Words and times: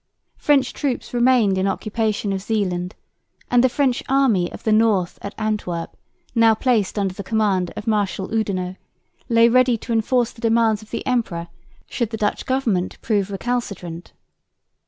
French 0.39 0.73
troops 0.73 1.13
remained 1.13 1.59
in 1.59 1.67
occupation 1.67 2.33
of 2.33 2.41
Zeeland; 2.41 2.95
and 3.51 3.63
the 3.63 3.69
French 3.69 4.01
army 4.09 4.51
of 4.51 4.63
the 4.63 4.71
north 4.71 5.19
at 5.21 5.35
Antwerp, 5.37 5.95
now 6.33 6.55
placed 6.55 6.97
under 6.97 7.13
the 7.13 7.23
command 7.23 7.71
of 7.75 7.85
Marshal 7.85 8.33
Oudinot, 8.33 8.77
lay 9.29 9.47
ready 9.47 9.77
to 9.77 9.93
enforce 9.93 10.31
the 10.31 10.41
demands 10.41 10.81
of 10.81 10.89
the 10.89 11.05
emperor 11.05 11.49
should 11.87 12.09
the 12.09 12.17
Dutch 12.17 12.47
government 12.47 12.99
prove 13.03 13.29
recalcitrant. 13.29 14.11